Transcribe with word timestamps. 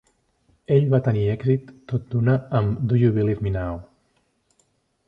Ell 0.75 0.87
va 0.93 0.99
tenir 1.07 1.25
èxit 1.33 1.69
tot 1.93 2.09
d'una 2.15 2.39
amb 2.61 2.81
Do 2.89 3.01
You 3.05 3.13
Believe 3.21 3.49
Me 3.51 3.57
Now. 3.61 3.81